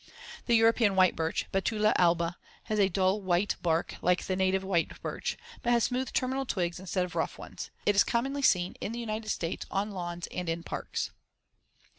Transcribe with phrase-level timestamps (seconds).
[0.47, 4.99] The European white birch (Betula alba) has a dull white bark like the native white
[5.03, 7.69] birch, but has smooth terminal twigs instead of rough ones.
[7.85, 11.11] It is commonly seen in the United States on lawns and in parks.